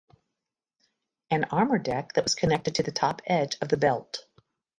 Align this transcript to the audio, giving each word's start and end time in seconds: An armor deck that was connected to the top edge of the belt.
An 1.29 1.43
armor 1.51 1.77
deck 1.77 2.13
that 2.13 2.23
was 2.23 2.33
connected 2.33 2.73
to 2.73 2.81
the 2.81 2.91
top 2.91 3.21
edge 3.27 3.55
of 3.61 3.69
the 3.69 3.77
belt. 3.77 4.25